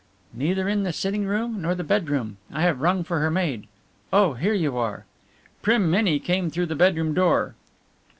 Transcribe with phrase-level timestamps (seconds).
[0.33, 2.37] "Neither in the sitting room nor the bedroom.
[2.51, 3.67] I have rung for her maid.
[4.11, 5.05] Oh, here you are."
[5.61, 7.53] Prim Minnie came through the bedroom door.